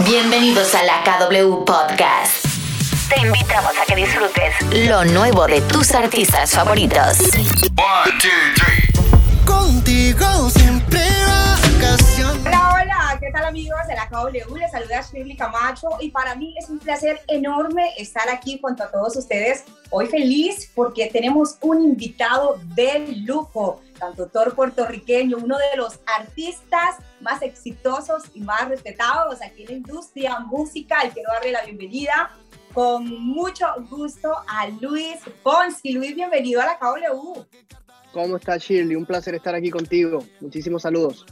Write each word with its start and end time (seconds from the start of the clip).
Bienvenidos 0.00 0.74
a 0.74 0.82
la 0.82 1.04
KW 1.04 1.64
Podcast. 1.64 2.44
Te 3.08 3.20
invitamos 3.20 3.72
a 3.80 3.86
que 3.86 3.94
disfrutes 3.94 4.88
lo 4.88 5.04
nuevo 5.04 5.46
de 5.46 5.60
tus 5.62 5.92
artistas 5.92 6.50
favoritos. 6.50 7.20
One, 7.20 8.12
two, 8.20 8.28
three. 8.56 9.44
Contigo 9.46 10.50
siempre 10.50 11.00
vacación. 11.78 12.44
Hola, 12.44 12.70
hola, 12.74 13.18
¿qué 13.20 13.30
tal 13.30 13.44
amigos 13.44 13.78
de 13.86 13.94
la 13.94 14.08
KW? 14.08 14.56
Les 14.56 14.72
saluda 14.72 15.00
Shirley 15.00 15.36
Camacho 15.36 15.88
y 16.00 16.10
para 16.10 16.34
mí 16.34 16.54
es 16.58 16.68
un 16.68 16.80
placer 16.80 17.20
enorme 17.28 17.92
estar 17.96 18.28
aquí 18.28 18.58
junto 18.60 18.82
a 18.82 18.90
todos 18.90 19.16
ustedes. 19.16 19.64
Hoy 19.90 20.06
feliz 20.08 20.72
porque 20.74 21.06
tenemos 21.06 21.56
un 21.60 21.80
invitado 21.82 22.58
de 22.74 23.14
lujo, 23.24 23.80
cantautor 23.98 24.54
puertorriqueño, 24.54 25.38
uno 25.38 25.56
de 25.58 25.76
los 25.76 26.00
artistas 26.06 26.96
más 27.20 27.42
exitosos 27.42 28.24
y 28.34 28.40
más 28.40 28.68
respetados 28.68 29.40
aquí 29.42 29.62
en 29.62 29.68
la 29.68 29.74
industria 29.74 30.40
musical. 30.40 31.10
Quiero 31.12 31.32
darle 31.32 31.52
la 31.52 31.64
bienvenida 31.64 32.30
con 32.72 33.06
mucho 33.06 33.66
gusto 33.88 34.32
a 34.48 34.68
Luis 34.68 35.18
Fonsi. 35.42 35.92
Luis, 35.92 36.14
bienvenido 36.14 36.60
a 36.60 36.66
la 36.66 36.78
KW. 36.78 37.40
¿Cómo 38.12 38.36
estás, 38.36 38.62
Shirley? 38.62 38.96
Un 38.96 39.06
placer 39.06 39.34
estar 39.34 39.54
aquí 39.54 39.70
contigo. 39.70 40.24
Muchísimos 40.40 40.82
saludos. 40.82 41.24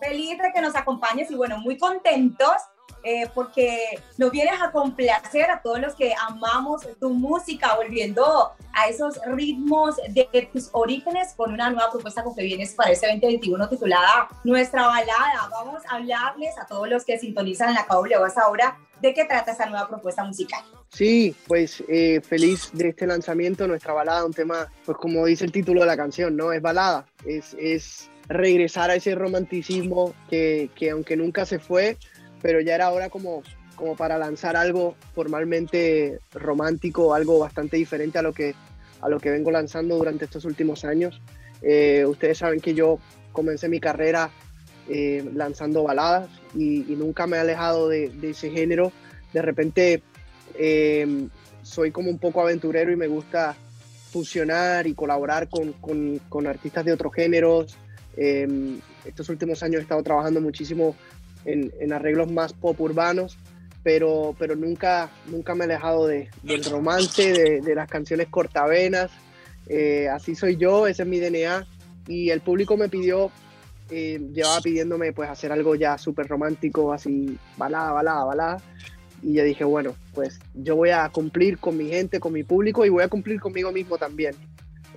feliz 0.00 0.38
de 0.38 0.52
que 0.54 0.60
nos 0.60 0.76
acompañes 0.76 1.30
y 1.30 1.34
bueno, 1.34 1.58
muy 1.58 1.76
contentos 1.76 2.56
eh, 3.02 3.28
porque 3.34 4.00
nos 4.16 4.30
vienes 4.30 4.60
a 4.60 4.70
complacer 4.70 5.50
a 5.50 5.60
todos 5.62 5.80
los 5.80 5.94
que 5.94 6.14
amamos 6.28 6.82
tu 7.00 7.10
música, 7.10 7.76
volviendo 7.76 8.52
a 8.72 8.88
esos 8.88 9.18
ritmos 9.26 9.96
de 10.08 10.48
tus 10.52 10.68
orígenes 10.72 11.34
con 11.36 11.52
una 11.52 11.70
nueva 11.70 11.90
propuesta 11.90 12.22
con 12.22 12.34
que 12.34 12.42
vienes 12.42 12.74
para 12.74 12.90
este 12.90 13.06
2021 13.06 13.68
titulada 13.68 14.28
Nuestra 14.44 14.86
Balada. 14.86 15.48
Vamos 15.50 15.82
a 15.88 15.96
hablarles 15.96 16.58
a 16.58 16.66
todos 16.66 16.88
los 16.88 17.04
que 17.04 17.18
sintonizan 17.18 17.74
la 17.74 17.86
KW 17.86 18.24
hasta 18.24 18.42
ahora 18.42 18.78
de 19.00 19.14
qué 19.14 19.24
trata 19.24 19.52
esta 19.52 19.66
nueva 19.66 19.88
propuesta 19.88 20.24
musical. 20.24 20.62
Sí, 20.88 21.34
pues 21.46 21.82
eh, 21.88 22.20
feliz 22.20 22.70
de 22.72 22.88
este 22.88 23.06
lanzamiento, 23.06 23.68
Nuestra 23.68 23.92
Balada, 23.92 24.24
un 24.24 24.32
tema, 24.32 24.70
pues 24.84 24.98
como 24.98 25.24
dice 25.26 25.44
el 25.44 25.52
título 25.52 25.82
de 25.82 25.86
la 25.86 25.96
canción, 25.96 26.36
¿no? 26.36 26.52
Es 26.52 26.62
balada, 26.62 27.06
es... 27.24 27.54
es 27.58 28.10
regresar 28.28 28.90
a 28.90 28.94
ese 28.94 29.14
romanticismo 29.14 30.14
que, 30.28 30.70
que, 30.74 30.90
aunque 30.90 31.16
nunca 31.16 31.46
se 31.46 31.58
fue, 31.58 31.96
pero 32.42 32.60
ya 32.60 32.74
era 32.74 32.90
hora 32.90 33.08
como, 33.08 33.42
como 33.74 33.96
para 33.96 34.18
lanzar 34.18 34.56
algo 34.56 34.96
formalmente 35.14 36.20
romántico, 36.32 37.14
algo 37.14 37.38
bastante 37.38 37.76
diferente 37.76 38.18
a 38.18 38.22
lo 38.22 38.32
que, 38.32 38.54
a 39.00 39.08
lo 39.08 39.20
que 39.20 39.30
vengo 39.30 39.50
lanzando 39.50 39.96
durante 39.96 40.24
estos 40.24 40.44
últimos 40.44 40.84
años. 40.84 41.20
Eh, 41.62 42.04
ustedes 42.06 42.38
saben 42.38 42.60
que 42.60 42.74
yo 42.74 42.98
comencé 43.32 43.68
mi 43.68 43.80
carrera 43.80 44.30
eh, 44.88 45.28
lanzando 45.34 45.82
baladas 45.82 46.28
y, 46.54 46.80
nunca 46.96 47.26
me 47.26 47.36
he 47.36 47.40
alejado 47.40 47.88
de, 47.88 48.12
ese 48.22 48.50
género. 48.50 48.92
De 49.32 49.42
repente 49.42 50.02
eh, 50.54 51.28
soy 51.62 51.90
como 51.90 52.10
un 52.10 52.18
poco 52.18 52.40
aventurero 52.40 52.90
y 52.90 52.96
me 52.96 53.06
gusta 53.06 53.54
fusionar 54.10 54.86
y 54.86 54.94
colaborar 54.94 55.48
con, 55.48 55.72
con, 55.74 56.18
con 56.28 56.46
artistas 56.46 56.84
de 56.84 56.92
otros 56.92 57.12
géneros, 57.14 57.76
estos 58.16 59.28
últimos 59.28 59.62
años 59.62 59.78
he 59.78 59.82
estado 59.82 60.02
trabajando 60.02 60.40
muchísimo 60.40 60.96
en, 61.44 61.72
en 61.80 61.92
arreglos 61.92 62.30
más 62.30 62.52
pop 62.52 62.80
urbanos, 62.80 63.38
pero, 63.82 64.34
pero 64.38 64.56
nunca, 64.56 65.10
nunca 65.26 65.54
me 65.54 65.64
he 65.64 65.66
alejado 65.66 66.06
de, 66.06 66.28
del 66.42 66.64
romance, 66.64 67.32
de, 67.32 67.60
de, 67.60 67.74
las 67.74 67.88
canciones 67.88 68.28
cortavenas. 68.28 69.10
Eh, 69.66 70.08
así 70.08 70.34
soy 70.34 70.56
yo, 70.56 70.86
ese 70.86 71.02
es 71.02 71.08
mi 71.08 71.20
DNA. 71.20 71.66
Y 72.06 72.30
el 72.30 72.40
público 72.40 72.76
me 72.76 72.88
pidió, 72.88 73.30
eh, 73.90 74.20
llevaba 74.32 74.60
pidiéndome 74.60 75.12
pues 75.12 75.28
hacer 75.30 75.52
algo 75.52 75.74
ya 75.74 75.96
súper 75.98 76.26
romántico, 76.26 76.92
así 76.92 77.38
balada, 77.56 77.92
balada, 77.92 78.24
balada. 78.24 78.62
Y 79.22 79.34
yo 79.34 79.44
dije, 79.44 79.64
bueno, 79.64 79.94
pues 80.14 80.38
yo 80.54 80.76
voy 80.76 80.90
a 80.90 81.08
cumplir 81.08 81.58
con 81.58 81.76
mi 81.76 81.88
gente, 81.88 82.20
con 82.20 82.32
mi 82.32 82.44
público 82.44 82.84
y 82.84 82.88
voy 82.88 83.02
a 83.02 83.08
cumplir 83.08 83.40
conmigo 83.40 83.72
mismo 83.72 83.98
también. 83.98 84.34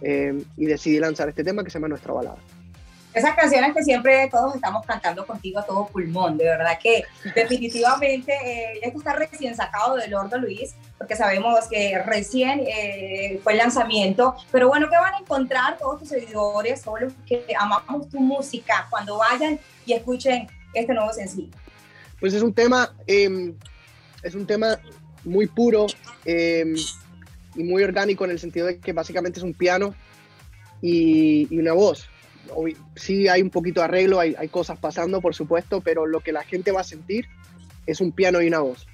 Eh, 0.02 0.44
y 0.58 0.66
decidí 0.66 1.00
lanzar 1.00 1.30
este 1.30 1.44
tema 1.44 1.64
que 1.64 1.70
se 1.70 1.78
llama 1.78 1.88
Nuestra 1.90 2.14
Balada 2.14 2.38
esas 3.14 3.36
canciones 3.36 3.74
que 3.76 3.84
siempre 3.84 4.30
todos 4.32 4.56
estamos 4.56 4.86
cantando 4.86 5.26
contigo 5.26 5.60
a 5.60 5.66
todo 5.66 5.88
pulmón, 5.88 6.38
de 6.38 6.46
verdad 6.46 6.80
que 6.82 7.04
definitivamente 7.36 8.34
eh, 8.34 8.80
esto 8.82 9.00
está 9.00 9.14
recién 9.14 9.56
sacado 9.56 9.98
del 9.98 10.12
Lordo 10.12 10.38
Luis, 10.38 10.76
porque 10.98 11.16
sabemos 11.16 11.68
que 11.70 12.02
recién 12.06 12.62
eh, 12.66 13.40
fue 13.44 13.54
el 13.54 13.58
lanzamiento, 13.58 14.36
pero 14.52 14.70
bueno, 14.70 14.90
¿qué 14.90 14.96
van 14.96 15.16
a 15.16 15.20
encontrar 15.20 15.78
todos 15.78 16.00
tus 16.00 16.10
seguidores, 16.10 16.82
todos 16.82 17.02
los 17.02 17.14
que 17.26 17.46
amamos 17.60 18.10
tu 18.10 18.20
música, 18.20 18.88
cuando 18.90 19.18
vayan 19.18 19.60
y 19.86 19.94
escuchen 19.94 20.48
este 20.74 20.94
nuevo 20.94 21.12
sencillo? 21.12 21.52
Pues 22.20 22.34
es 22.34 22.42
un 22.42 22.54
tema, 22.54 22.94
eh, 23.08 23.54
es 24.24 24.36
un 24.36 24.46
tema 24.46 24.80
muy 25.24 25.48
puro 25.48 25.88
eh, 26.24 26.74
y 27.56 27.64
muy 27.64 27.84
orgánico 27.84 28.24
en 28.26 28.32
el 28.32 28.40
sentido 28.40 28.68
de 28.68 28.80
que 28.80 28.94
básicamente 28.94 29.40
es 29.40 29.44
un 29.44 29.54
piano 29.54 29.94
y, 30.82 31.48
y 31.54 31.60
una 31.60 31.74
voz 31.74 32.11
sí 32.96 33.28
hay 33.28 33.42
un 33.42 33.50
poquito 33.50 33.82
de 33.82 33.86
arreglo, 33.86 34.20
hay, 34.20 34.48
cosas 34.50 34.78
pasando, 34.80 35.22
por 35.22 35.36
supuesto, 35.36 35.82
pero 35.82 36.06
lo 36.06 36.20
que 36.22 36.32
la 36.32 36.44
gente 36.44 36.72
va 36.72 36.82
a 36.82 36.86
sentir 36.86 37.28
es 37.86 38.02
un 38.02 38.12
piano 38.12 38.42
y 38.42 38.48
una 38.48 38.60
voz. 38.60 38.88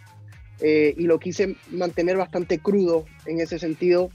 Eh, 0.60 0.96
y 0.98 1.04
lo 1.04 1.20
quise 1.20 1.56
mantener 1.72 2.18
bastante 2.18 2.60
crudo 2.60 3.06
en 3.26 3.40
ese 3.40 3.60
sentido, 3.60 4.10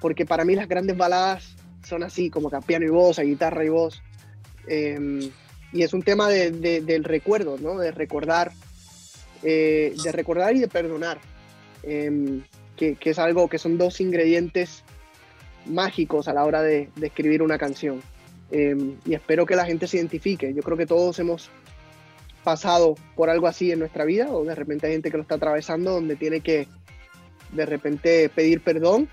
porque 0.00 0.26
para 0.26 0.44
mí 0.44 0.54
las 0.54 0.68
grandes 0.68 0.96
baladas 0.96 1.56
son 1.84 2.02
así, 2.02 2.30
como 2.30 2.50
que 2.50 2.56
a 2.56 2.60
piano 2.60 2.86
y 2.86 2.90
voz, 2.90 3.18
a 3.18 3.22
guitarra 3.22 3.64
y 3.64 3.68
voz. 3.68 4.02
Eh, 4.68 5.30
y 5.72 5.82
es 5.82 5.92
un 5.94 6.02
tema 6.02 6.28
de, 6.28 6.50
de, 6.50 6.80
del 6.82 7.02
recuerdo, 7.02 7.56
¿no? 7.58 7.78
De 7.78 7.90
recordar, 7.90 8.52
eh, 9.42 9.94
de 10.02 10.12
recordar 10.12 10.54
y 10.54 10.60
de 10.60 10.68
perdonar, 10.68 11.18
em, 11.82 12.42
que, 12.76 12.96
es 13.00 13.18
algo 13.18 13.48
que 13.48 13.58
son 13.58 13.78
dos 13.78 14.00
ingredientes 14.00 14.84
mágicos 15.66 16.28
a 16.28 16.34
la 16.34 16.44
hora 16.44 16.62
de 16.62 16.90
escribir 17.00 17.42
una 17.42 17.56
canción. 17.56 18.02
Eh, 18.52 18.76
y 19.06 19.14
espero 19.14 19.46
que 19.46 19.56
la 19.56 19.64
gente 19.64 19.86
se 19.86 19.96
identifique. 19.96 20.52
Yo 20.52 20.62
creo 20.62 20.76
que 20.76 20.86
todos 20.86 21.18
hemos 21.18 21.50
pasado 22.44 22.94
por 23.16 23.30
algo 23.30 23.46
así 23.46 23.72
en 23.72 23.78
nuestra 23.78 24.04
vida, 24.04 24.30
o 24.30 24.44
de 24.44 24.54
repente 24.54 24.86
hay 24.86 24.92
gente 24.92 25.10
que 25.10 25.16
lo 25.16 25.22
está 25.22 25.36
atravesando, 25.36 25.92
donde 25.92 26.16
tiene 26.16 26.40
que 26.40 26.68
de 27.52 27.66
repente 27.66 28.28
pedir 28.28 28.62
perdón 28.62 29.08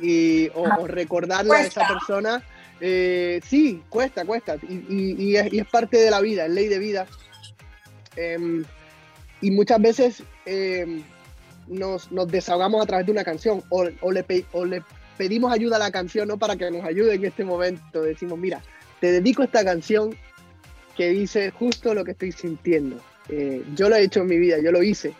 y, 0.00 0.48
o, 0.54 0.62
o 0.80 0.86
recordarle 0.86 1.52
a 1.52 1.62
esa 1.62 1.86
persona. 1.86 2.42
Eh, 2.80 3.40
sí, 3.46 3.82
cuesta, 3.90 4.24
cuesta, 4.24 4.56
y, 4.66 4.74
y, 4.88 5.14
y, 5.18 5.36
es, 5.36 5.52
y, 5.52 5.58
es, 5.58 5.66
parte 5.66 5.98
de 5.98 6.10
la 6.10 6.22
vida, 6.22 6.46
es 6.46 6.50
ley 6.50 6.68
de 6.68 6.78
vida. 6.78 7.06
Eh, 8.16 8.62
y 9.42 9.50
muchas 9.50 9.80
veces 9.80 10.22
em, 10.46 11.02
nos, 11.66 12.10
nos, 12.10 12.28
desahogamos 12.28 12.82
a 12.82 12.86
través 12.86 13.06
de 13.06 13.12
una 13.12 13.24
canción 13.24 13.62
o, 13.68 13.86
o, 14.00 14.12
le, 14.12 14.24
o 14.52 14.64
le 14.64 14.82
pedimos 15.20 15.52
ayuda 15.52 15.76
a 15.76 15.78
la 15.78 15.90
canción, 15.90 16.28
no 16.28 16.38
para 16.38 16.56
que 16.56 16.70
nos 16.70 16.82
ayude 16.82 17.12
en 17.12 17.26
este 17.26 17.44
momento. 17.44 18.00
Decimos, 18.00 18.38
mira, 18.38 18.62
te 19.00 19.12
dedico 19.12 19.42
esta 19.42 19.62
canción 19.62 20.16
que 20.96 21.10
dice 21.10 21.50
justo 21.50 21.92
lo 21.92 22.06
que 22.06 22.12
estoy 22.12 22.32
sintiendo. 22.32 22.98
Eh, 23.28 23.62
yo 23.74 23.90
lo 23.90 23.96
he 23.96 24.02
hecho 24.04 24.20
en 24.20 24.28
mi 24.28 24.38
vida, 24.38 24.56
yo 24.64 24.72
lo 24.72 24.82
hice 24.82 25.12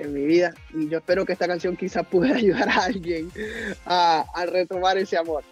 en 0.00 0.12
mi 0.12 0.26
vida 0.26 0.54
y 0.74 0.88
yo 0.88 0.98
espero 0.98 1.24
que 1.24 1.34
esta 1.34 1.46
canción 1.46 1.76
quizás 1.76 2.04
pueda 2.04 2.34
ayudar 2.34 2.68
a 2.68 2.86
alguien 2.86 3.30
a, 3.86 4.24
a 4.34 4.46
retomar 4.46 4.98
ese 4.98 5.16
amor. 5.16 5.44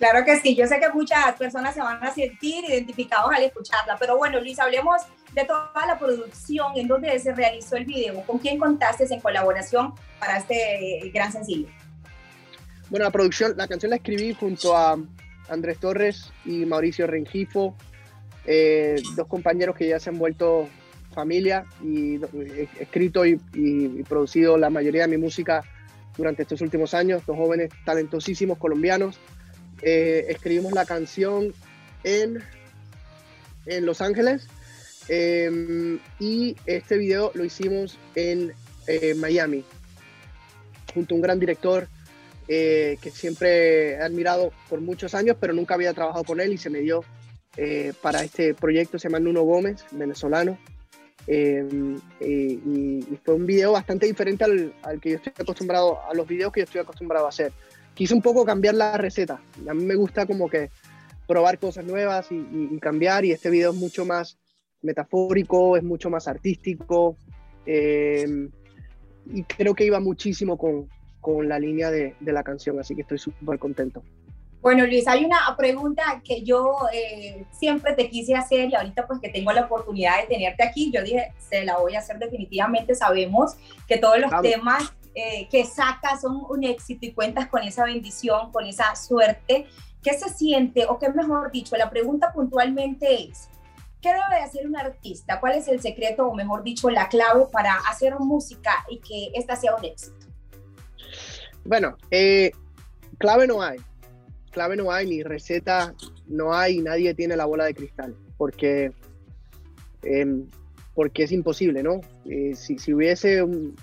Claro 0.00 0.24
que 0.24 0.40
sí, 0.40 0.56
yo 0.56 0.66
sé 0.66 0.80
que 0.80 0.88
muchas 0.88 1.36
personas 1.36 1.72
se 1.72 1.82
van 1.82 2.02
a 2.02 2.12
sentir 2.12 2.64
identificados 2.64 3.30
al 3.32 3.44
escucharla, 3.44 3.96
pero 3.96 4.18
bueno, 4.18 4.40
Luis, 4.40 4.58
hablemos 4.58 5.02
de 5.32 5.44
toda 5.44 5.86
la 5.86 5.96
producción, 6.00 6.72
en 6.74 6.88
donde 6.88 7.16
se 7.20 7.32
realizó 7.32 7.76
el 7.76 7.84
video, 7.84 8.22
con 8.22 8.40
quién 8.40 8.58
contaste 8.58 9.06
en 9.08 9.20
colaboración 9.20 9.94
para 10.18 10.38
este 10.38 11.12
gran 11.14 11.30
sencillo. 11.30 11.68
Bueno, 12.94 13.06
la 13.06 13.10
producción, 13.10 13.54
la 13.56 13.66
canción 13.66 13.90
la 13.90 13.96
escribí 13.96 14.34
junto 14.34 14.76
a 14.76 14.96
Andrés 15.48 15.78
Torres 15.78 16.30
y 16.44 16.64
Mauricio 16.64 17.08
Rengifo, 17.08 17.74
eh, 18.46 19.02
dos 19.16 19.26
compañeros 19.26 19.74
que 19.74 19.88
ya 19.88 19.98
se 19.98 20.10
han 20.10 20.18
vuelto 20.18 20.68
familia 21.12 21.64
y 21.82 22.20
he 22.22 22.68
escrito 22.78 23.26
y, 23.26 23.32
y, 23.52 23.98
y, 23.98 24.02
producido 24.04 24.56
la 24.56 24.70
mayoría 24.70 25.02
de 25.02 25.08
mi 25.08 25.16
música 25.16 25.64
durante 26.16 26.42
estos 26.42 26.60
últimos 26.60 26.94
años, 26.94 27.26
dos 27.26 27.36
jóvenes 27.36 27.70
talentosísimos 27.84 28.58
colombianos. 28.58 29.18
Eh, 29.82 30.26
escribimos 30.28 30.70
la 30.70 30.86
canción 30.86 31.52
en, 32.04 32.44
en 33.66 33.86
Los 33.86 34.02
Ángeles 34.02 34.46
eh, 35.08 35.98
y 36.20 36.54
este 36.64 36.96
video 36.96 37.32
lo 37.34 37.44
hicimos 37.44 37.98
en 38.14 38.52
eh, 38.86 39.14
Miami, 39.16 39.64
junto 40.94 41.12
a 41.12 41.16
un 41.16 41.22
gran 41.22 41.40
director 41.40 41.88
eh, 42.48 42.98
que 43.00 43.10
siempre 43.10 43.92
he 43.92 44.02
admirado 44.02 44.52
por 44.68 44.80
muchos 44.80 45.14
años, 45.14 45.36
pero 45.40 45.52
nunca 45.52 45.74
había 45.74 45.94
trabajado 45.94 46.24
con 46.24 46.40
él 46.40 46.52
y 46.52 46.58
se 46.58 46.70
me 46.70 46.80
dio 46.80 47.04
eh, 47.56 47.92
para 48.02 48.22
este 48.22 48.54
proyecto, 48.54 48.98
se 48.98 49.08
llama 49.08 49.20
Nuno 49.20 49.42
Gómez, 49.42 49.84
venezolano. 49.92 50.58
Eh, 51.26 51.66
y, 52.20 52.24
y, 52.26 53.18
fue 53.24 53.34
un 53.34 53.46
video 53.46 53.72
bastante 53.72 54.04
diferente 54.06 54.44
al, 54.44 54.74
al, 54.82 55.00
que 55.00 55.10
yo 55.10 55.16
estoy 55.16 55.32
acostumbrado, 55.38 56.00
a 56.06 56.12
los 56.12 56.26
videos 56.26 56.52
que 56.52 56.60
yo 56.60 56.64
estoy 56.64 56.80
acostumbrado 56.82 57.26
a 57.26 57.30
hacer. 57.30 57.52
Quise 57.94 58.12
un 58.12 58.20
poco 58.20 58.44
cambiar 58.44 58.74
la 58.74 58.98
receta. 58.98 59.40
A 59.66 59.72
mí 59.72 59.84
me 59.84 59.94
gusta 59.94 60.26
como 60.26 60.50
que 60.50 60.70
probar 61.26 61.58
cosas 61.58 61.84
nuevas 61.86 62.30
y, 62.30 62.46
y 62.72 62.78
cambiar, 62.78 63.24
y 63.24 63.32
este 63.32 63.48
video 63.48 63.70
es 63.70 63.76
mucho 63.76 64.04
más 64.04 64.36
metafórico, 64.82 65.76
es 65.76 65.82
mucho 65.82 66.10
más 66.10 66.28
artístico, 66.28 67.16
eh, 67.66 68.48
y 69.26 69.42
creo 69.44 69.74
que 69.74 69.86
iba 69.86 70.00
muchísimo 70.00 70.58
con, 70.58 70.88
con 71.24 71.48
la 71.48 71.58
línea 71.58 71.90
de, 71.90 72.14
de, 72.20 72.32
la 72.32 72.42
canción, 72.42 72.78
así 72.78 72.94
que 72.94 73.00
estoy 73.00 73.16
súper 73.16 73.58
contento. 73.58 74.02
Bueno, 74.60 74.84
Luis, 74.84 75.08
hay 75.08 75.24
una 75.24 75.38
pregunta 75.56 76.20
que 76.22 76.42
yo 76.42 76.76
eh, 76.92 77.46
siempre 77.50 77.94
te 77.94 78.10
quise 78.10 78.34
hacer 78.34 78.68
y 78.68 78.74
ahorita 78.74 79.06
pues 79.06 79.20
que 79.20 79.30
tengo 79.30 79.50
la 79.50 79.62
oportunidad 79.62 80.20
de 80.20 80.26
tenerte 80.26 80.62
aquí, 80.62 80.92
yo 80.92 81.02
dije, 81.02 81.32
se 81.38 81.64
la 81.64 81.78
voy 81.78 81.94
a 81.94 82.00
hacer 82.00 82.18
definitivamente, 82.18 82.94
sabemos 82.94 83.56
que 83.88 83.96
todos 83.96 84.18
los 84.18 84.30
Vamos. 84.30 84.50
temas 84.50 84.92
eh, 85.14 85.48
que 85.50 85.64
sacas 85.64 86.20
son 86.20 86.44
un 86.46 86.62
éxito 86.62 87.06
y 87.06 87.12
cuentas 87.12 87.48
con 87.48 87.62
esa 87.62 87.86
bendición, 87.86 88.52
con 88.52 88.66
esa 88.66 88.94
suerte. 88.96 89.64
¿Qué 90.02 90.12
se 90.12 90.28
siente, 90.28 90.84
o 90.86 90.98
qué 90.98 91.08
mejor 91.08 91.50
dicho, 91.50 91.74
la 91.78 91.88
pregunta 91.88 92.34
puntualmente 92.34 93.30
es, 93.30 93.48
¿qué 94.02 94.10
debe 94.10 94.42
hacer 94.42 94.66
un 94.66 94.76
artista? 94.76 95.40
¿Cuál 95.40 95.54
es 95.54 95.68
el 95.68 95.80
secreto, 95.80 96.26
o 96.26 96.34
mejor 96.34 96.62
dicho, 96.62 96.90
la 96.90 97.08
clave 97.08 97.46
para 97.50 97.76
hacer 97.88 98.14
música 98.18 98.84
y 98.90 98.98
que 98.98 99.30
esta 99.32 99.56
sea 99.56 99.74
un 99.74 99.84
éxito? 99.86 100.33
Bueno, 101.64 101.96
eh, 102.10 102.52
clave 103.18 103.46
no 103.46 103.62
hay, 103.62 103.78
clave 104.50 104.76
no 104.76 104.92
hay, 104.92 105.06
ni 105.08 105.22
receta 105.22 105.94
no 106.26 106.54
hay, 106.54 106.78
nadie 106.80 107.14
tiene 107.14 107.36
la 107.36 107.46
bola 107.46 107.64
de 107.64 107.74
cristal, 107.74 108.14
porque, 108.36 108.92
eh, 110.02 110.44
porque 110.94 111.24
es 111.24 111.32
imposible, 111.32 111.82
¿no? 111.82 112.00
Eh, 112.26 112.54
si, 112.54 112.78
si, 112.78 112.92
hubiese 112.92 113.42
un, 113.42 113.74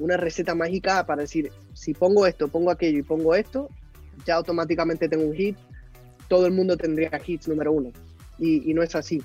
una 0.00 0.16
receta 0.16 0.54
mágica 0.54 1.06
para 1.06 1.22
decir, 1.22 1.52
si 1.74 1.94
pongo 1.94 2.26
esto, 2.26 2.48
pongo 2.48 2.70
aquello 2.70 2.98
y 2.98 3.02
pongo 3.02 3.34
esto, 3.36 3.68
ya 4.26 4.34
automáticamente 4.34 5.08
tengo 5.08 5.24
un 5.24 5.34
hit, 5.34 5.56
todo 6.28 6.46
el 6.46 6.52
mundo 6.52 6.76
tendría 6.76 7.10
hits 7.24 7.46
número 7.46 7.72
uno. 7.72 7.92
Y, 8.38 8.74
no 8.74 8.82
es 8.82 8.94
así. 8.94 9.22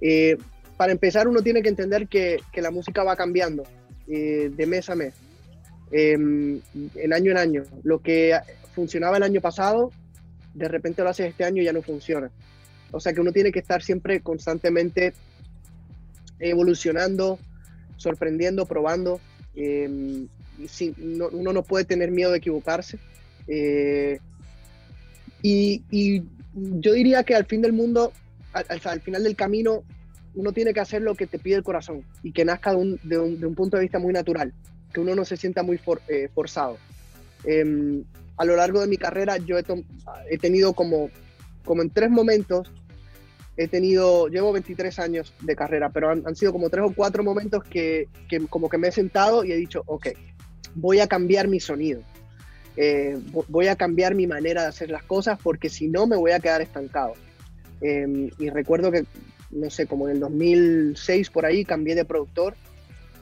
Eh, 0.00 0.38
para 0.76 0.92
empezar, 0.92 1.26
uno 1.26 1.42
tiene 1.42 1.60
que 1.60 1.68
entender 1.68 2.06
que, 2.06 2.38
que 2.52 2.62
la 2.62 2.70
música 2.70 3.02
va 3.02 3.16
cambiando 3.16 3.64
de 4.06 4.66
mes 4.68 4.88
a 4.88 4.94
mes, 4.94 5.14
en 5.90 6.62
año 7.12 7.30
en 7.30 7.38
año. 7.38 7.62
Lo 7.82 8.00
que 8.00 8.38
funcionaba 8.74 9.16
el 9.16 9.22
año 9.22 9.40
pasado, 9.40 9.92
de 10.54 10.68
repente 10.68 11.02
lo 11.02 11.10
haces 11.10 11.30
este 11.30 11.44
año 11.44 11.62
y 11.62 11.64
ya 11.64 11.72
no 11.72 11.82
funciona. 11.82 12.30
O 12.92 13.00
sea 13.00 13.12
que 13.12 13.20
uno 13.20 13.32
tiene 13.32 13.52
que 13.52 13.58
estar 13.58 13.82
siempre 13.82 14.20
constantemente 14.20 15.12
evolucionando, 16.38 17.38
sorprendiendo, 17.96 18.66
probando. 18.66 19.20
Eh, 19.54 20.26
no, 20.96 21.28
uno 21.28 21.52
no 21.52 21.62
puede 21.62 21.84
tener 21.84 22.10
miedo 22.10 22.32
de 22.32 22.38
equivocarse. 22.38 22.98
Eh, 23.48 24.18
y, 25.42 26.24
yo 26.54 26.94
diría 26.94 27.22
que 27.22 27.34
al 27.34 27.44
fin 27.44 27.60
del 27.60 27.74
mundo, 27.74 28.12
al, 28.54 28.64
al, 28.82 29.00
final 29.02 29.22
del 29.22 29.36
camino, 29.36 29.84
uno 30.34 30.52
tiene 30.52 30.72
que 30.72 30.80
hacer 30.80 31.02
lo 31.02 31.14
que 31.14 31.26
te 31.26 31.38
pide 31.38 31.56
el 31.56 31.62
corazón 31.62 32.02
y 32.22 32.32
que 32.32 32.46
nazca 32.46 32.72
de 32.72 33.18
un 33.18 33.54
punto 33.54 33.76
de 33.76 33.82
vista 33.82 33.98
muy 33.98 34.14
natural, 34.14 34.54
que 34.96 35.00
uno 35.02 35.14
no 35.14 35.26
se 35.26 35.36
sienta 35.36 35.62
muy 35.62 35.78
eh, 36.08 36.30
forzado. 36.34 36.78
Eh, 37.44 38.02
a 38.38 38.44
lo 38.46 38.56
largo 38.56 38.80
de 38.80 38.86
mi 38.86 38.96
carrera 38.96 39.36
yo 39.36 39.58
he, 39.58 40.38
tenido 40.38 40.72
como, 40.72 41.10
como 41.66 41.82
en 41.82 41.90
tres 41.90 42.10
momentos, 42.10 42.72
he 43.58 43.68
tenido, 43.68 44.28
llevo 44.28 44.54
23 44.54 44.98
años 44.98 45.34
de 45.42 45.54
carrera, 45.54 45.90
pero 45.90 46.08
han, 46.08 46.34
sido 46.34 46.50
como 46.50 46.70
tres 46.70 46.86
o 46.86 46.94
cuatro 46.94 47.22
momentos 47.22 47.62
que, 47.64 48.08
que, 48.26 48.40
como 48.46 48.70
que 48.70 48.78
me 48.78 48.88
he 48.88 48.92
sentado 48.92 49.44
y 49.44 49.52
he 49.52 49.56
dicho, 49.56 49.82
ok, 49.84 50.06
voy 50.74 51.00
a 51.00 51.06
cambiar 51.06 51.46
mi 51.46 51.60
sonido 51.60 52.00
eh, 52.78 53.18
voy 53.48 53.68
a 53.68 53.76
cambiar 53.76 54.14
mi 54.14 54.26
manera 54.26 54.62
de 54.62 54.68
hacer 54.68 54.90
las 54.90 55.02
cosas 55.02 55.38
porque 55.42 55.68
si 55.68 55.88
no 55.88 56.06
me 56.06 56.16
voy 56.16 56.30
a 56.30 56.40
quedar 56.40 56.62
estancado. 56.62 57.12
Eh, 57.82 58.30
y 58.38 58.48
recuerdo 58.48 58.90
que, 58.90 59.04
no 59.50 59.68
sé, 59.68 59.86
como 59.86 60.08
en 60.08 60.14
el 60.14 60.20
2006 60.20 61.28
por 61.28 61.44
ahí 61.44 61.66
cambié 61.66 61.94
de 61.94 62.06
productor 62.06 62.54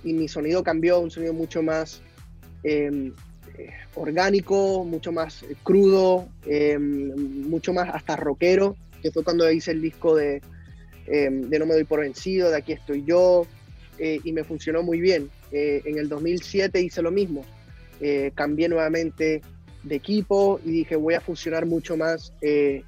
y 0.05 0.13
mi 0.13 0.29
sonido 0.29 0.63
cambió, 0.63 1.01
un 1.01 1.11
sonido 1.11 1.33
mucho 1.33 1.63
más 1.63 2.01
eh, 2.63 3.13
orgánico, 3.95 4.85
mucho 4.85 5.13
más 5.13 5.45
crudo, 5.63 6.29
mucho 7.17 7.73
más 7.73 7.89
hasta 7.95 8.17
rockero, 8.17 8.77
que 9.03 9.11
fue 9.11 9.23
cuando 9.25 9.51
hice 9.51 9.71
el 9.71 9.81
disco 9.81 10.17
de, 10.17 10.43
de 11.07 11.59
No 11.59 11.67
me 11.67 11.75
doy 11.75 11.85
por 11.85 12.01
vencido, 12.01 12.51
de 12.51 12.57
aquí 12.57 12.73
estoy 12.73 13.05
yo, 13.05 13.47
y 13.99 14.33
me 14.33 14.43
funcionó 14.43 14.83
muy 14.83 15.01
bien. 15.01 15.31
en 15.53 15.99
el 15.99 16.09
2007 16.09 16.81
hice 16.81 17.01
lo 17.03 17.13
mismo 17.13 17.45
eh, 18.01 18.33
cambié 18.35 18.69
nuevamente 18.69 19.41
de 19.83 19.95
equipo 19.95 20.61
y 20.65 20.71
dije 20.71 20.97
voy 20.97 21.15
a 21.15 21.21
fusionar 21.21 21.65
mucho 21.65 21.97
más 21.97 22.33
eh, 22.41 22.83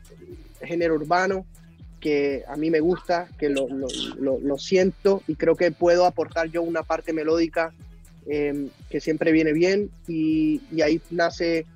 género 0.61 0.97
urbano, 0.97 1.47
que 2.01 2.45
a 2.47 2.57
mí 2.57 2.71
me 2.71 2.81
gusta, 2.81 3.29
que 3.39 3.49
lo, 3.49 3.69
lo, 3.69 3.89
lo, 4.19 4.39
lo, 4.39 4.59
siento 4.59 5.23
y 5.27 5.35
creo 5.35 5.57
que 5.57 5.71
puedo 5.71 6.05
aportar 6.05 6.49
yo 6.49 6.63
una 6.63 6.83
parte 6.83 7.13
melódica 7.13 7.73
eh, 8.29 8.69
que 8.91 9.01
siempre 9.01 9.33
viene 9.33 9.53
bien 9.53 9.91
y, 10.07 10.61
y, 10.71 10.83
ahí 10.83 11.01
nace 11.11 11.67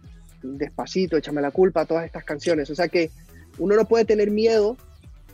despacito, 0.43 1.17
échame 1.17 1.41
la 1.41 1.51
culpa, 1.51 1.87
todas 1.87 2.05
estas 2.05 2.25
canciones. 2.25 2.71
O 2.71 2.75
sea 2.75 2.89
que 2.89 3.11
uno 3.59 3.77
no 3.77 3.87
puede 3.87 4.05
tener 4.05 4.31
miedo 4.31 4.77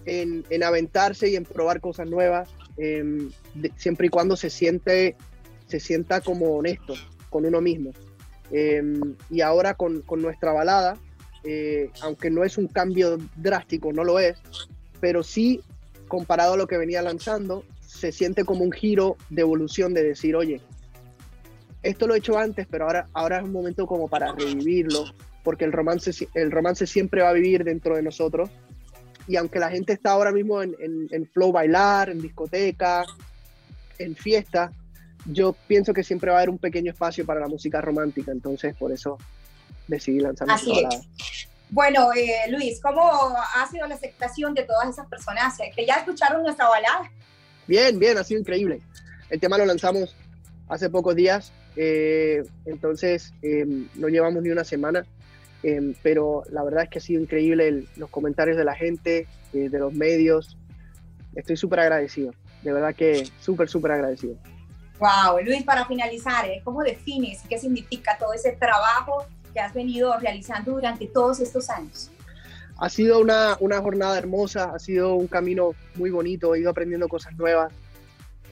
en, 0.05 0.45
en 0.51 0.63
aventarse 0.63 1.29
y 1.29 1.37
en 1.37 1.45
probar 1.45 1.81
cosas 1.81 2.09
nuevas, 2.09 2.49
eh, 2.77 3.03
de, 3.55 3.73
siempre 3.77 4.07
y 4.07 4.11
cuando 4.11 4.37
se 4.37 4.51
siente 4.51 5.17
se 5.67 5.81
sienta 5.81 6.21
como 6.21 6.57
honesto 6.57 6.95
con 7.31 7.45
uno 7.45 7.61
mismo. 7.61 7.91
Eh, 8.53 8.83
y 9.31 9.41
ahora 9.41 9.75
con, 9.75 10.03
con 10.03 10.23
nuestra 10.23 10.53
balada, 10.53 10.97
eh, 11.45 11.91
aunque 12.03 12.31
no 12.31 12.45
es 12.45 12.59
un 12.59 12.69
cambio 12.69 13.19
drástico, 13.37 13.93
no 13.93 14.05
lo 14.05 14.19
es, 14.19 14.37
pero 15.01 15.23
sí, 15.23 15.61
comparado 16.09 16.55
a 16.55 16.57
lo 16.57 16.67
que 16.67 16.79
venía 16.79 17.03
lanzando, 17.03 17.65
se 17.81 18.13
siente 18.13 18.45
como 18.45 18.65
un 18.65 18.73
giro 18.73 19.17
de 19.31 19.43
evolución 19.43 19.95
de 19.95 20.05
decir, 20.05 20.37
oye, 20.37 20.61
esto 21.83 22.07
lo 22.07 22.15
he 22.15 22.19
hecho 22.19 22.39
antes, 22.39 22.67
pero 22.71 22.85
ahora, 22.85 23.09
ahora 23.13 23.39
es 23.39 23.45
un 23.45 23.53
momento 23.53 23.87
como 23.87 24.09
para 24.09 24.33
revivirlo, 24.33 25.05
porque 25.43 25.65
el 25.65 25.73
romance, 25.73 26.29
el 26.35 26.51
romance 26.51 26.87
siempre 26.87 27.23
va 27.23 27.31
a 27.31 27.33
vivir 27.33 27.65
dentro 27.65 27.97
de 27.97 28.03
nosotros. 28.03 28.51
Y 29.29 29.37
aunque 29.37 29.59
la 29.59 29.71
gente 29.71 29.93
está 29.93 30.13
ahora 30.13 30.33
mismo 30.33 30.63
en, 30.63 30.75
en, 30.79 31.09
en 31.11 31.27
flow 31.27 31.53
bailar, 31.53 32.11
en 32.11 32.21
discoteca, 32.21 33.05
en 33.99 34.15
fiesta, 34.15 34.71
yo 35.27 35.55
pienso 35.67 35.93
que 35.93 36.05
siempre 36.05 36.31
va 36.31 36.37
a 36.37 36.41
haber 36.41 36.51
un 36.51 36.59
pequeño 36.59 36.93
espacio 36.93 37.25
para 37.25 37.41
la 37.41 37.49
música 37.49 37.81
romántica, 37.81 38.33
entonces 38.33 38.75
por 38.77 38.93
eso 38.93 39.19
decidí 39.89 40.21
lanzar 40.21 40.51
Así. 40.51 40.73
Es. 40.73 41.36
Bueno, 41.71 42.13
eh, 42.15 42.51
Luis, 42.51 42.81
¿cómo 42.81 43.03
ha 43.55 43.67
sido 43.71 43.87
la 43.87 43.97
aceptación 43.97 44.55
de 44.55 44.63
todas 44.65 44.89
esas 44.89 45.07
personas 45.09 45.59
que 45.75 45.87
ya 45.87 45.97
escucharon 45.97 46.43
nuestra 46.43 46.69
balada? 46.69 47.11
Bien, 47.67 47.99
bien, 47.99 48.17
ha 48.19 48.25
sido 48.25 48.41
increíble. 48.41 48.81
El 49.29 49.41
tema 49.41 49.59
lo 49.59 49.67
lanzamos 49.67 50.15
hace 50.69 50.89
pocos 50.91 51.15
días, 51.17 51.53
eh, 51.77 52.43
entonces 52.65 53.35
eh, 53.43 53.67
no 53.95 54.09
llevamos 54.09 54.43
ni 54.43 54.51
una 54.51 54.65
semana, 54.65 55.05
eh, 55.63 55.95
pero 56.03 56.43
la 56.51 56.63
verdad 56.63 56.85
es 56.85 56.91
que 56.91 56.99
ha 56.99 57.03
sido 57.03 57.21
increíble 57.21 57.69
el, 57.69 57.89
los 57.97 58.11
comentarios 58.11 58.57
de 58.57 58.65
la 58.65 58.75
gente, 58.75 59.27
eh, 59.53 59.69
de 59.69 59.79
los 59.79 59.93
medios. 59.93 60.57
Estoy 61.35 61.57
súper 61.57 61.81
agradecido, 61.81 62.33
de 62.63 62.73
verdad 62.73 62.95
que 62.95 63.29
súper, 63.41 63.69
súper 63.69 63.93
agradecido. 63.93 64.37
Wow, 64.99 65.41
Luis, 65.45 65.63
para 65.65 65.85
finalizar. 65.85 66.47
¿cómo 66.65 66.83
defines 66.83 67.45
y 67.45 67.49
qué 67.49 67.59
significa 67.59 68.17
todo 68.17 68.33
ese 68.33 68.53
trabajo 68.53 69.27
que 69.57 69.61
has 69.63 69.73
venido 69.73 70.15
realizando 70.19 70.73
durante 70.73 71.07
todos 71.07 71.41
estos 71.41 71.71
años? 71.71 72.11
Ha 72.77 72.91
sido 72.91 73.19
una, 73.21 73.57
una 73.61 73.81
jornada 73.81 74.19
hermosa, 74.19 74.65
ha 74.75 74.79
sido 74.79 75.15
un 75.15 75.29
camino 75.29 75.71
muy 75.95 76.11
bonito, 76.11 76.55
he 76.55 76.61
ido 76.61 76.69
aprendiendo 76.69 77.09
cosas 77.09 77.35
nuevas. 77.39 77.73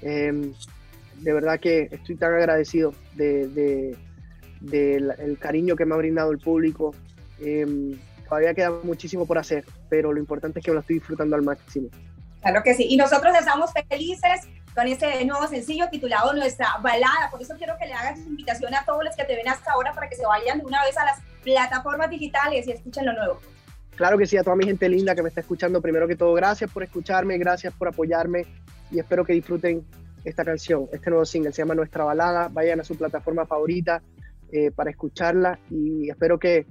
Eh, 0.01 0.51
de 1.21 1.33
verdad 1.35 1.61
que 1.61 1.89
estoy 1.91 2.17
tan 2.17 2.33
agradecido 2.33 2.95
de, 3.17 3.49
de, 3.49 3.97
de 4.61 5.01
la, 5.01 5.13
el 5.15 5.37
cariño 5.39 5.77
que 5.77 5.85
me 5.85 5.95
ha 5.95 5.99
brindado 5.99 6.31
el 6.31 6.39
público. 6.39 6.95
Eh, 7.39 7.99
todavía 8.27 8.55
queda 8.55 8.71
muchísimo 8.83 9.27
por 9.27 9.37
hacer, 9.37 9.67
pero 9.91 10.11
lo 10.11 10.19
importante 10.19 10.61
es 10.61 10.65
que 10.65 10.73
lo 10.73 10.81
estoy 10.81 11.01
disfrutando 11.01 11.37
al 11.37 11.43
máximo. 11.43 11.89
Claro 12.41 12.63
que 12.63 12.73
sí, 12.73 12.87
y 12.89 12.97
nosotros 12.97 13.35
estamos 13.39 13.71
felices 13.91 14.41
con 14.75 14.89
este 14.89 15.25
nuevo 15.25 15.47
sencillo 15.47 15.89
titulado 15.89 16.33
Nuestra 16.33 16.79
Balada. 16.83 17.31
Por 17.31 17.41
eso 17.41 17.55
quiero 17.57 17.75
que 17.79 17.87
le 17.87 17.93
hagas 17.93 18.19
invitación 18.19 18.75
a 18.75 18.85
todos 18.85 19.05
los 19.05 19.15
que 19.15 19.25
te 19.25 19.37
ven 19.37 19.49
hasta 19.49 19.73
ahora 19.73 19.93
para 19.93 20.09
que 20.09 20.17
se 20.17 20.27
vayan 20.27 20.59
de 20.59 20.65
una 20.65 20.83
vez 20.85 20.97
a 20.97 21.05
las 21.05 21.21
plataformas 21.43 22.11
digitales 22.11 22.67
y 22.67 22.73
escuchen 22.73 23.07
lo 23.07 23.13
nuevo. 23.13 23.41
Claro 23.95 24.19
que 24.19 24.27
sí, 24.27 24.37
a 24.37 24.43
toda 24.43 24.57
mi 24.57 24.65
gente 24.65 24.89
linda 24.89 25.15
que 25.15 25.23
me 25.23 25.29
está 25.29 25.41
escuchando, 25.41 25.81
primero 25.81 26.09
que 26.09 26.17
todo, 26.17 26.35
gracias 26.35 26.71
por 26.71 26.83
escucharme, 26.83 27.39
gracias 27.39 27.73
por 27.75 27.87
apoyarme 27.87 28.45
y 28.91 28.99
espero 28.99 29.25
que 29.25 29.33
disfruten 29.33 29.87
esta 30.25 30.45
canción, 30.45 30.89
este 30.93 31.11
nuevo 31.11 31.25
single, 31.25 31.53
se 31.53 31.63
llama 31.63 31.77
Nuestra 31.77 32.03
Balada, 32.03 32.49
vayan 32.51 32.81
a 32.81 32.85
su 32.85 32.97
plataforma 32.97 33.47
favorita 33.47 34.03
eh, 34.51 34.73
para 34.73 34.91
escucharla 34.91 35.61
y 35.71 36.11
espero 36.11 36.41
que, 36.41 36.67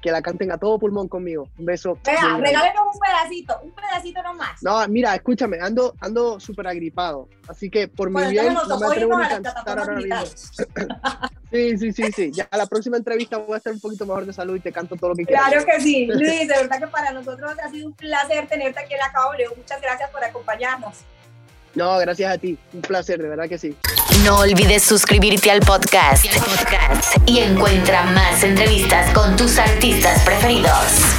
que 0.00 0.10
la 0.10 0.22
canten 0.22 0.50
a 0.52 0.58
todo 0.58 0.78
pulmón 0.78 1.08
conmigo. 1.08 1.48
Un 1.58 1.64
beso. 1.64 1.98
Vea, 2.04 2.36
regálenos 2.38 2.94
un 2.94 3.00
pedacito, 3.00 3.60
un 3.62 3.72
pedacito 3.72 4.22
nomás. 4.22 4.62
No, 4.62 4.86
mira, 4.88 5.14
escúchame, 5.14 5.58
ando 5.60 5.94
ando 6.00 6.40
súper 6.40 6.66
agripado, 6.66 7.28
así 7.48 7.70
que 7.70 7.88
por 7.88 8.10
mi 8.10 8.30
bien 8.30 8.54
no 8.54 8.78
me 8.78 8.86
atrevo 8.86 9.16
a 9.16 9.28
cantar 9.28 9.78
ahora 9.78 9.94
mismo. 9.94 10.16
sí, 11.50 11.78
sí, 11.78 11.92
sí, 11.92 12.12
sí. 12.12 12.30
Ya 12.32 12.48
a 12.50 12.56
la 12.56 12.66
próxima 12.66 12.96
entrevista 12.96 13.36
voy 13.36 13.54
a 13.54 13.58
estar 13.58 13.72
un 13.72 13.80
poquito 13.80 14.06
mejor 14.06 14.26
de 14.26 14.32
salud 14.32 14.56
y 14.56 14.60
te 14.60 14.72
canto 14.72 14.96
todo 14.96 15.10
lo 15.10 15.16
que 15.16 15.24
quieras. 15.24 15.48
Claro 15.48 15.66
que 15.66 15.80
sí, 15.80 16.06
Luis, 16.12 16.48
de 16.48 16.54
verdad 16.54 16.78
que 16.78 16.86
para 16.86 17.12
nosotros 17.12 17.52
ha 17.62 17.70
sido 17.70 17.88
un 17.88 17.94
placer 17.94 18.46
tenerte 18.46 18.80
aquí 18.80 18.94
en 18.94 19.00
la 19.00 19.12
KW. 19.12 19.56
Muchas 19.56 19.80
gracias 19.80 20.10
por 20.10 20.24
acompañarnos. 20.24 21.04
No, 21.74 21.98
gracias 21.98 22.32
a 22.32 22.38
ti. 22.38 22.58
Un 22.72 22.80
placer, 22.82 23.20
de 23.20 23.28
verdad 23.28 23.48
que 23.48 23.58
sí. 23.58 23.76
No 24.24 24.38
olvides 24.38 24.82
suscribirte 24.82 25.50
al 25.50 25.60
podcast 25.60 26.26
y 27.26 27.38
encuentra 27.38 28.04
más 28.04 28.42
entrevistas 28.42 29.10
con 29.12 29.36
tus 29.36 29.58
artistas 29.58 30.22
preferidos. 30.24 31.09